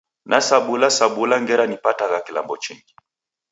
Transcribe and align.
Nasabulasabula 0.29 1.35
ngera 1.43 1.63
nipatagha 1.67 2.19
kindo 2.25 2.53
chingi. 2.63 2.93